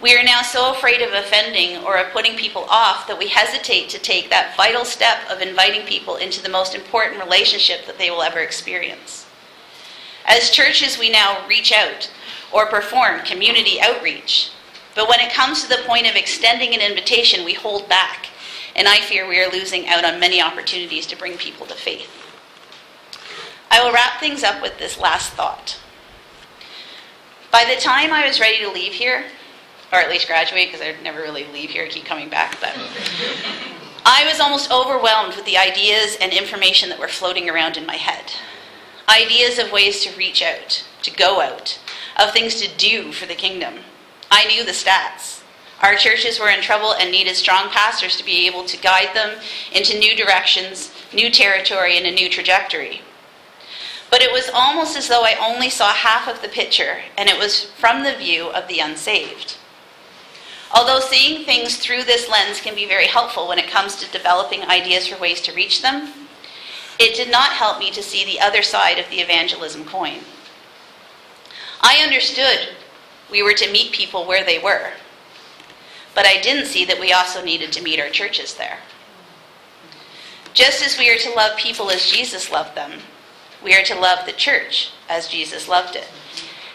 We 0.03 0.17
are 0.17 0.23
now 0.23 0.43
so 0.43 0.73
afraid 0.73 1.01
of 1.01 1.13
offending 1.13 1.79
or 1.85 1.97
of 1.97 2.13
putting 2.13 2.37
people 2.37 2.67
off 2.69 3.07
that 3.07 3.19
we 3.19 3.29
hesitate 3.29 3.89
to 3.91 3.99
take 3.99 4.29
that 4.29 4.57
vital 4.57 4.85
step 4.85 5.19
of 5.31 5.41
inviting 5.41 5.87
people 5.87 6.17
into 6.17 6.43
the 6.43 6.49
most 6.49 6.75
important 6.75 7.23
relationship 7.23 7.87
that 7.87 7.97
they 7.99 8.11
will 8.11 8.23
ever 8.23 8.41
experience. 8.41 9.27
As 10.27 10.51
churches, 10.51 10.99
we 10.99 11.11
now 11.11 11.47
reach 11.49 11.73
out 11.73 12.11
or 12.53 12.67
perform 12.67 13.21
community 13.21 13.81
outreach. 13.81 14.51
But 14.95 15.09
when 15.09 15.21
it 15.21 15.33
comes 15.33 15.63
to 15.63 15.69
the 15.69 15.83
point 15.87 16.09
of 16.09 16.17
extending 16.17 16.75
an 16.75 16.81
invitation, 16.81 17.45
we 17.45 17.55
hold 17.55 17.89
back. 17.89 18.29
And 18.77 18.89
I 18.89 19.01
fear 19.01 19.29
we 19.29 19.41
are 19.41 19.51
losing 19.51 19.89
out 19.89 20.05
on 20.05 20.21
many 20.21 20.41
opportunities 20.41 21.07
to 21.07 21.17
bring 21.17 21.37
people 21.37 21.67
to 21.67 21.75
faith. 21.75 22.11
I 23.71 23.83
will 23.83 23.93
wrap 23.93 24.21
things 24.21 24.43
up 24.43 24.61
with 24.63 24.79
this 24.79 24.99
last 24.99 25.33
thought. 25.33 25.79
By 27.51 27.65
the 27.65 27.81
time 27.81 28.13
I 28.13 28.27
was 28.27 28.41
ready 28.41 28.59
to 28.59 28.71
leave 28.71 28.93
here, 28.93 29.27
or 29.95 30.01
at 30.01 30.11
least 30.11 30.27
graduate 30.27 30.67
because 30.67 30.85
I'd 30.85 31.03
never 31.05 31.21
really 31.21 31.47
leave 31.53 31.71
here, 31.71 31.87
keep 31.87 32.05
coming 32.05 32.29
back. 32.29 32.59
But 32.61 32.77
I 34.05 34.27
was 34.27 34.41
almost 34.41 34.73
overwhelmed 34.73 35.37
with 35.37 35.47
the 35.47 35.57
ideas 35.57 36.19
and 36.21 36.33
information 36.33 36.89
that 36.89 36.99
were 36.99 37.09
floating 37.09 37.49
around 37.49 37.77
in 37.77 37.87
my 37.87 37.95
head. 37.95 38.33
Ideas 39.09 39.59
of 39.59 39.71
ways 39.71 40.03
to 40.05 40.17
reach 40.19 40.43
out, 40.43 40.85
to 41.03 41.13
go 41.13 41.41
out, 41.41 41.79
of 42.19 42.33
things 42.33 42.61
to 42.61 42.77
do 42.77 43.13
for 43.13 43.27
the 43.27 43.37
kingdom. 43.37 43.75
I 44.33 44.47
knew 44.47 44.65
the 44.65 44.73
stats. 44.73 45.43
Our 45.81 45.95
churches 45.95 46.41
were 46.41 46.51
in 46.51 46.61
trouble 46.61 46.95
and 46.95 47.13
needed 47.13 47.37
strong 47.37 47.69
pastors 47.69 48.17
to 48.17 48.25
be 48.25 48.47
able 48.49 48.65
to 48.65 48.81
guide 48.81 49.15
them 49.15 49.39
into 49.73 49.99
new 49.99 50.17
directions, 50.17 50.91
new 51.13 51.31
territory, 51.31 51.97
and 51.97 52.07
a 52.07 52.11
new 52.11 52.29
trajectory. 52.29 53.03
But 54.11 54.23
it 54.23 54.33
was 54.33 54.51
almost 54.53 54.97
as 54.97 55.09
though 55.09 55.25
I 55.25 55.37
only 55.41 55.71
saw 55.71 55.93
half 55.93 56.29
of 56.29 56.43
the 56.43 56.49
picture, 56.49 57.03
and 57.17 57.29
it 57.29 57.39
was 57.39 57.65
from 57.79 58.03
the 58.03 58.15
view 58.15 58.47
of 58.47 58.67
the 58.67 58.81
unsaved. 58.81 59.57
Although 60.73 61.01
seeing 61.01 61.45
things 61.45 61.77
through 61.77 62.05
this 62.05 62.29
lens 62.29 62.61
can 62.61 62.75
be 62.75 62.87
very 62.87 63.07
helpful 63.07 63.49
when 63.49 63.59
it 63.59 63.69
comes 63.71 63.97
to 63.97 64.11
developing 64.11 64.63
ideas 64.63 65.07
for 65.07 65.21
ways 65.21 65.41
to 65.43 65.55
reach 65.55 65.83
them, 65.83 66.13
it 66.99 67.17
did 67.17 67.31
not 67.31 67.53
help 67.53 67.79
me 67.79 67.91
to 67.91 68.03
see 68.03 68.25
the 68.25 68.41
other 68.41 68.63
side 68.63 68.99
of 68.99 69.09
the 69.11 69.21
evangelism 69.21 69.85
coin. 69.85 70.21
I 71.81 72.03
understood 72.03 72.69
we 73.31 73.43
were 73.43 73.55
to 73.55 73.73
meet 73.73 73.93
people 73.93 74.27
where 74.27 74.45
they 74.45 74.59
were, 74.59 74.93
but 76.15 76.27
I 76.27 76.41
didn't 76.41 76.67
see 76.67 76.85
that 76.85 77.01
we 77.01 77.13
also 77.13 77.45
needed 77.45 77.73
to 77.73 77.83
meet 77.83 78.01
our 78.01 78.11
churches 78.11 78.55
there. 78.55 78.79
Just 80.55 80.85
as 80.85 80.97
we 80.97 81.11
are 81.11 81.19
to 81.19 81.35
love 81.35 81.59
people 81.59 81.91
as 81.91 82.11
Jesus 82.11 82.51
loved 82.51 82.77
them, 82.77 83.01
we 83.63 83.75
are 83.75 83.83
to 83.85 83.99
love 83.99 84.25
the 84.25 84.33
church 84.33 84.93
as 85.09 85.27
Jesus 85.27 85.69
loved 85.69 85.97
it. 85.97 86.09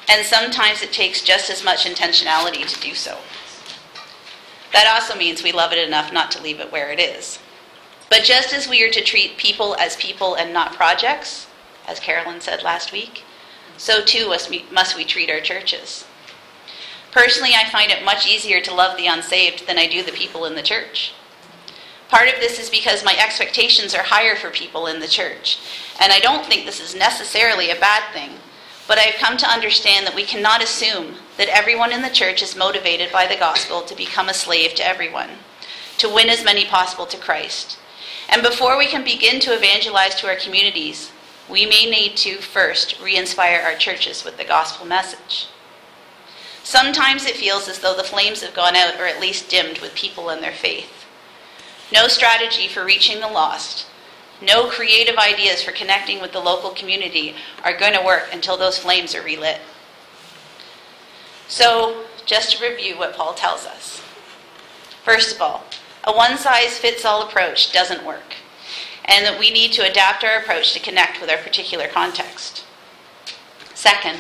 And 0.09 0.25
sometimes 0.25 0.81
it 0.81 0.91
takes 0.91 1.21
just 1.21 1.49
as 1.49 1.63
much 1.63 1.85
intentionality 1.85 2.67
to 2.67 2.81
do 2.81 2.93
so. 2.93 3.17
That 4.73 4.87
also 4.87 5.17
means 5.17 5.43
we 5.43 5.51
love 5.51 5.71
it 5.71 5.85
enough 5.85 6.13
not 6.13 6.31
to 6.31 6.41
leave 6.41 6.59
it 6.59 6.71
where 6.71 6.91
it 6.91 6.99
is. 6.99 7.39
But 8.09 8.23
just 8.23 8.53
as 8.53 8.67
we 8.67 8.83
are 8.83 8.91
to 8.91 9.03
treat 9.03 9.37
people 9.37 9.75
as 9.75 9.95
people 9.95 10.35
and 10.35 10.53
not 10.53 10.73
projects, 10.73 11.47
as 11.87 11.99
Carolyn 11.99 12.41
said 12.41 12.63
last 12.63 12.91
week, 12.91 13.23
so 13.77 14.03
too 14.03 14.27
must 14.27 14.95
we, 14.97 15.05
treat 15.05 15.29
our 15.29 15.39
churches. 15.39 16.05
Personally, 17.11 17.51
I 17.55 17.69
find 17.69 17.91
it 17.91 18.03
much 18.03 18.27
easier 18.27 18.61
to 18.61 18.73
love 18.73 18.97
the 18.97 19.07
unsaved 19.07 19.65
than 19.67 19.77
I 19.77 19.87
do 19.87 20.03
the 20.03 20.11
people 20.11 20.45
in 20.45 20.55
the 20.55 20.61
church. 20.61 21.13
Part 22.09 22.27
of 22.27 22.39
this 22.39 22.59
is 22.59 22.69
because 22.69 23.05
my 23.05 23.15
expectations 23.17 23.93
are 23.95 24.03
higher 24.03 24.35
for 24.35 24.49
people 24.49 24.87
in 24.87 24.99
the 24.99 25.07
church. 25.07 25.59
And 25.99 26.11
I 26.11 26.19
don't 26.19 26.45
think 26.45 26.65
this 26.65 26.81
is 26.81 26.95
necessarily 26.95 27.69
a 27.69 27.79
bad 27.79 28.11
thing, 28.13 28.31
but 28.89 28.97
I've 28.97 29.21
come 29.21 29.37
to 29.37 29.47
understand 29.47 30.07
that 30.07 30.15
we 30.15 30.23
cannot 30.23 30.63
assume 30.63 31.13
that 31.37 31.47
everyone 31.47 31.93
in 31.93 32.01
the 32.01 32.09
church 32.09 32.41
is 32.41 32.55
motivated 32.55 33.11
by 33.11 33.27
the 33.27 33.35
gospel 33.35 33.83
to 33.83 33.95
become 33.95 34.29
a 34.29 34.33
slave 34.33 34.73
to 34.73 34.85
everyone, 34.85 35.29
to 35.99 36.09
win 36.09 36.27
as 36.27 36.43
many 36.43 36.65
possible 36.65 37.05
to 37.05 37.17
Christ. 37.17 37.77
And 38.29 38.41
before 38.41 38.79
we 38.79 38.87
can 38.87 39.03
begin 39.03 39.39
to 39.41 39.53
evangelize 39.53 40.15
to 40.15 40.27
our 40.27 40.35
communities, 40.35 41.11
we 41.47 41.67
may 41.67 41.87
need 41.87 42.17
to 42.17 42.37
first 42.37 42.99
re 42.99 43.15
inspire 43.15 43.61
our 43.61 43.75
churches 43.75 44.25
with 44.25 44.37
the 44.37 44.43
gospel 44.43 44.87
message. 44.87 45.49
Sometimes 46.63 47.27
it 47.27 47.37
feels 47.37 47.67
as 47.67 47.77
though 47.77 47.95
the 47.95 48.03
flames 48.03 48.41
have 48.41 48.55
gone 48.55 48.75
out 48.75 48.99
or 48.99 49.05
at 49.05 49.21
least 49.21 49.51
dimmed 49.51 49.81
with 49.81 49.93
people 49.93 50.29
and 50.29 50.41
their 50.41 50.51
faith. 50.51 51.05
No 51.93 52.07
strategy 52.07 52.67
for 52.67 52.83
reaching 52.83 53.19
the 53.19 53.27
lost, 53.27 53.85
no 54.41 54.69
creative 54.69 55.17
ideas 55.17 55.61
for 55.61 55.71
connecting 55.71 56.21
with 56.21 56.31
the 56.31 56.39
local 56.39 56.71
community 56.71 57.35
are 57.63 57.77
going 57.77 57.93
to 57.93 58.05
work 58.05 58.29
until 58.31 58.57
those 58.57 58.77
flames 58.77 59.13
are 59.13 59.21
relit. 59.21 59.59
So, 61.47 62.05
just 62.25 62.57
to 62.57 62.69
review 62.69 62.97
what 62.97 63.15
Paul 63.15 63.33
tells 63.33 63.65
us. 63.65 64.01
First 65.03 65.35
of 65.35 65.41
all, 65.41 65.63
a 66.03 66.13
one 66.13 66.37
size 66.37 66.77
fits 66.77 67.03
all 67.03 67.27
approach 67.27 67.73
doesn't 67.73 68.05
work, 68.05 68.35
and 69.05 69.25
that 69.25 69.39
we 69.39 69.51
need 69.51 69.71
to 69.73 69.89
adapt 69.89 70.23
our 70.23 70.39
approach 70.39 70.73
to 70.73 70.79
connect 70.79 71.19
with 71.19 71.29
our 71.29 71.37
particular 71.37 71.87
context. 71.87 72.63
Second, 73.73 74.19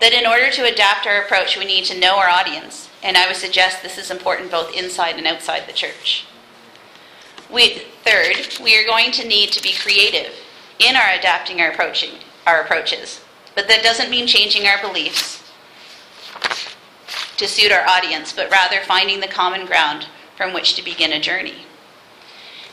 that 0.00 0.12
in 0.12 0.26
order 0.26 0.50
to 0.50 0.64
adapt 0.70 1.06
our 1.06 1.22
approach, 1.22 1.56
we 1.56 1.64
need 1.64 1.84
to 1.84 1.98
know 1.98 2.16
our 2.18 2.28
audience, 2.28 2.90
and 3.02 3.16
I 3.16 3.26
would 3.26 3.36
suggest 3.36 3.82
this 3.82 3.98
is 3.98 4.10
important 4.10 4.50
both 4.50 4.74
inside 4.74 5.16
and 5.16 5.26
outside 5.26 5.66
the 5.66 5.72
church. 5.72 6.26
We, 7.52 7.82
third, 8.04 8.58
we 8.62 8.76
are 8.78 8.86
going 8.86 9.12
to 9.12 9.26
need 9.26 9.52
to 9.52 9.62
be 9.62 9.72
creative 9.72 10.32
in 10.78 10.96
our 10.96 11.12
adapting 11.18 11.60
our 11.60 11.70
approaching 11.70 12.10
our 12.46 12.62
approaches, 12.62 13.20
but 13.54 13.68
that 13.68 13.82
doesn't 13.82 14.10
mean 14.10 14.26
changing 14.26 14.66
our 14.66 14.80
beliefs 14.80 15.42
to 17.36 17.46
suit 17.46 17.72
our 17.72 17.86
audience, 17.86 18.32
but 18.32 18.50
rather 18.50 18.80
finding 18.80 19.20
the 19.20 19.28
common 19.28 19.66
ground 19.66 20.06
from 20.36 20.52
which 20.52 20.74
to 20.74 20.84
begin 20.84 21.12
a 21.12 21.20
journey. 21.20 21.66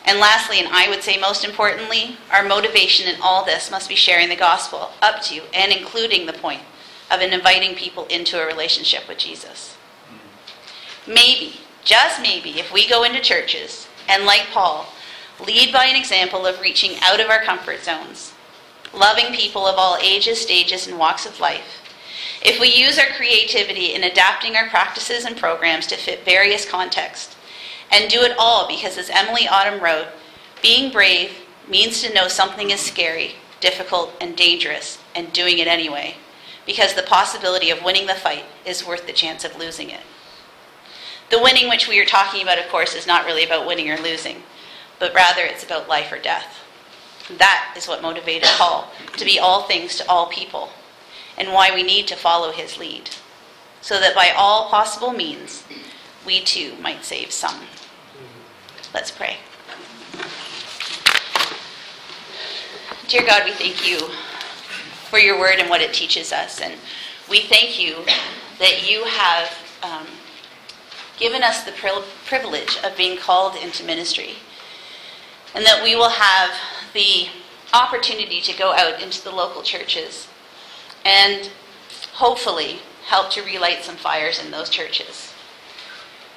And 0.06 0.18
lastly, 0.18 0.58
and 0.58 0.68
I 0.68 0.88
would 0.88 1.02
say 1.02 1.18
most 1.18 1.44
importantly, 1.44 2.18
our 2.30 2.44
motivation 2.44 3.08
in 3.08 3.20
all 3.22 3.44
this 3.44 3.70
must 3.70 3.88
be 3.88 3.94
sharing 3.94 4.28
the 4.28 4.36
gospel 4.36 4.90
up 5.00 5.22
to 5.22 5.42
and 5.54 5.72
including 5.72 6.26
the 6.26 6.32
point 6.34 6.62
of 7.10 7.20
inviting 7.20 7.74
people 7.74 8.06
into 8.06 8.40
a 8.40 8.46
relationship 8.46 9.08
with 9.08 9.18
Jesus. 9.18 9.76
Mm-hmm. 10.06 11.14
Maybe, 11.14 11.60
just 11.84 12.20
maybe, 12.20 12.58
if 12.58 12.72
we 12.72 12.88
go 12.88 13.04
into 13.04 13.20
churches 13.20 13.86
and, 14.08 14.24
like 14.24 14.46
Paul, 14.52 14.86
lead 15.44 15.72
by 15.72 15.86
an 15.86 15.96
example 15.96 16.46
of 16.46 16.60
reaching 16.60 16.98
out 17.02 17.20
of 17.20 17.28
our 17.28 17.42
comfort 17.42 17.82
zones, 17.82 18.32
loving 18.92 19.34
people 19.34 19.66
of 19.66 19.76
all 19.76 19.98
ages, 20.02 20.40
stages, 20.40 20.86
and 20.86 20.98
walks 20.98 21.26
of 21.26 21.40
life. 21.40 21.80
If 22.42 22.60
we 22.60 22.68
use 22.68 22.98
our 22.98 23.06
creativity 23.16 23.94
in 23.94 24.04
adapting 24.04 24.56
our 24.56 24.68
practices 24.68 25.24
and 25.24 25.36
programs 25.36 25.86
to 25.88 25.96
fit 25.96 26.24
various 26.24 26.68
contexts, 26.68 27.36
and 27.90 28.10
do 28.10 28.22
it 28.22 28.36
all 28.38 28.68
because, 28.68 28.98
as 28.98 29.10
Emilie 29.10 29.48
Autumn 29.48 29.82
wrote, 29.82 30.08
being 30.62 30.90
brave 30.90 31.30
means 31.68 32.02
to 32.02 32.12
know 32.12 32.28
something 32.28 32.70
is 32.70 32.80
scary, 32.80 33.32
difficult, 33.60 34.12
and 34.20 34.36
dangerous, 34.36 34.98
and 35.14 35.32
doing 35.32 35.58
it 35.58 35.66
anyway, 35.66 36.16
because 36.66 36.94
the 36.94 37.02
possibility 37.02 37.70
of 37.70 37.82
winning 37.82 38.06
the 38.06 38.14
fight 38.14 38.44
is 38.64 38.86
worth 38.86 39.06
the 39.06 39.12
chance 39.12 39.44
of 39.44 39.56
losing 39.58 39.90
it. 39.90 40.00
The 41.30 41.42
winning 41.42 41.68
which 41.68 41.88
we 41.88 42.00
are 42.00 42.04
talking 42.04 42.42
about, 42.42 42.58
of 42.58 42.68
course, 42.68 42.94
is 42.94 43.06
not 43.06 43.24
really 43.24 43.44
about 43.44 43.66
winning 43.66 43.90
or 43.90 43.96
losing, 43.96 44.42
but 44.98 45.14
rather 45.14 45.42
it's 45.42 45.64
about 45.64 45.88
life 45.88 46.12
or 46.12 46.18
death. 46.18 46.60
That 47.38 47.74
is 47.76 47.88
what 47.88 48.02
motivated 48.02 48.48
Paul 48.56 48.90
to 49.16 49.24
be 49.24 49.38
all 49.38 49.62
things 49.62 49.96
to 49.96 50.08
all 50.08 50.26
people, 50.26 50.70
and 51.38 51.52
why 51.52 51.74
we 51.74 51.82
need 51.82 52.06
to 52.08 52.16
follow 52.16 52.52
his 52.52 52.78
lead, 52.78 53.10
so 53.80 53.98
that 53.98 54.14
by 54.14 54.30
all 54.36 54.68
possible 54.68 55.12
means, 55.12 55.64
we 56.26 56.40
too 56.40 56.74
might 56.80 57.04
save 57.04 57.32
some. 57.32 57.60
Let's 58.92 59.10
pray. 59.10 59.38
Dear 63.08 63.26
God, 63.26 63.44
we 63.44 63.52
thank 63.52 63.88
you 63.88 63.98
for 65.10 65.18
your 65.18 65.38
word 65.38 65.58
and 65.58 65.68
what 65.68 65.80
it 65.80 65.92
teaches 65.92 66.32
us. 66.32 66.60
And 66.60 66.74
we 67.28 67.40
thank 67.40 67.78
you 67.80 68.04
that 68.58 68.90
you 68.90 69.04
have 69.04 69.50
um, 69.82 70.06
given 71.18 71.42
us 71.42 71.64
the 71.64 71.72
privilege 72.26 72.78
of 72.82 72.96
being 72.96 73.18
called 73.18 73.56
into 73.56 73.84
ministry. 73.84 74.34
And 75.54 75.64
that 75.64 75.82
we 75.82 75.94
will 75.94 76.10
have 76.10 76.50
the 76.92 77.28
opportunity 77.72 78.40
to 78.40 78.56
go 78.56 78.72
out 78.72 79.00
into 79.00 79.22
the 79.22 79.30
local 79.30 79.62
churches 79.62 80.28
and 81.04 81.50
hopefully 82.14 82.78
help 83.06 83.30
to 83.30 83.42
relight 83.42 83.82
some 83.82 83.96
fires 83.96 84.42
in 84.42 84.50
those 84.50 84.70
churches. 84.70 85.32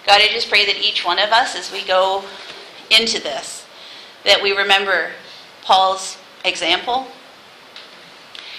God, 0.06 0.22
I 0.22 0.28
just 0.28 0.50
pray 0.50 0.66
that 0.66 0.78
each 0.78 1.06
one 1.06 1.20
of 1.20 1.32
us, 1.32 1.56
as 1.56 1.72
we 1.72 1.84
go 1.84 2.24
into 2.90 3.22
this, 3.22 3.66
that 4.24 4.42
we 4.42 4.52
remember 4.52 5.12
Paul's 5.64 6.18
example 6.46 7.08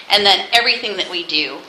and 0.09 0.25
that 0.25 0.49
everything 0.51 0.97
that 0.97 1.09
we 1.09 1.25
do 1.25 1.59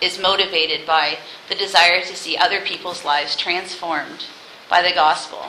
is 0.00 0.18
motivated 0.18 0.86
by 0.86 1.18
the 1.48 1.54
desire 1.54 2.00
to 2.02 2.16
see 2.16 2.36
other 2.36 2.60
people's 2.60 3.04
lives 3.04 3.36
transformed 3.36 4.26
by 4.68 4.82
the 4.82 4.94
gospel. 4.94 5.46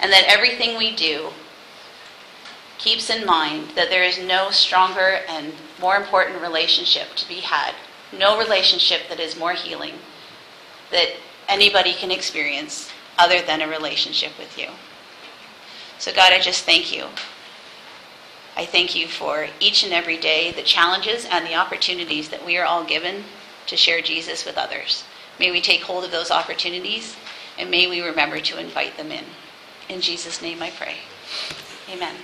And 0.00 0.12
that 0.12 0.24
everything 0.26 0.76
we 0.76 0.94
do 0.94 1.30
keeps 2.78 3.08
in 3.08 3.24
mind 3.24 3.70
that 3.76 3.90
there 3.90 4.02
is 4.02 4.18
no 4.18 4.50
stronger 4.50 5.20
and 5.28 5.52
more 5.80 5.96
important 5.96 6.42
relationship 6.42 7.14
to 7.14 7.28
be 7.28 7.40
had, 7.40 7.74
no 8.12 8.36
relationship 8.38 9.02
that 9.08 9.20
is 9.20 9.38
more 9.38 9.52
healing, 9.52 9.94
that 10.90 11.10
anybody 11.48 11.92
can 11.92 12.10
experience 12.10 12.90
other 13.18 13.40
than 13.40 13.62
a 13.62 13.68
relationship 13.68 14.32
with 14.38 14.58
you. 14.58 14.66
So, 15.98 16.12
God, 16.12 16.32
I 16.32 16.40
just 16.40 16.64
thank 16.64 16.94
you. 16.94 17.06
I 18.56 18.66
thank 18.66 18.94
you 18.94 19.08
for 19.08 19.48
each 19.60 19.82
and 19.82 19.92
every 19.92 20.18
day, 20.18 20.52
the 20.52 20.62
challenges 20.62 21.26
and 21.30 21.46
the 21.46 21.54
opportunities 21.54 22.28
that 22.28 22.44
we 22.44 22.58
are 22.58 22.66
all 22.66 22.84
given 22.84 23.24
to 23.66 23.76
share 23.76 24.02
Jesus 24.02 24.44
with 24.44 24.58
others. 24.58 25.04
May 25.38 25.50
we 25.50 25.60
take 25.60 25.82
hold 25.82 26.04
of 26.04 26.10
those 26.10 26.30
opportunities 26.30 27.16
and 27.58 27.70
may 27.70 27.86
we 27.86 28.00
remember 28.00 28.40
to 28.40 28.58
invite 28.58 28.96
them 28.96 29.10
in. 29.10 29.24
In 29.88 30.00
Jesus' 30.00 30.42
name 30.42 30.62
I 30.62 30.70
pray. 30.70 30.96
Amen. 31.90 32.14